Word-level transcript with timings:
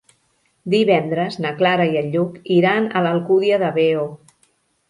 Divendres 0.73 1.37
na 1.45 1.51
Clara 1.59 1.87
i 1.91 2.01
en 2.03 2.09
Lluc 2.15 2.39
iran 2.57 2.89
a 3.01 3.07
l'Alcúdia 3.09 3.61
de 3.67 3.71
Veo. 3.81 4.09